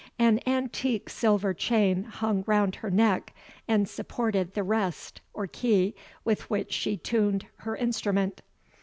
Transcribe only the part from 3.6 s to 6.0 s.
and supported the WREST, or key,